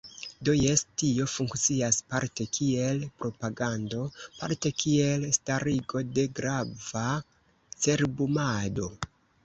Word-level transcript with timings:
Do 0.47 0.53
jes, 0.59 0.83
tio 1.01 1.27
funkcias 1.33 1.99
parte 2.13 2.47
kiel 2.59 3.05
propagando, 3.25 4.09
parte 4.41 4.73
kiel 4.85 5.29
starigo 5.39 6.05
de 6.19 6.29
grava 6.41 7.07
cerbumado. 7.87 8.95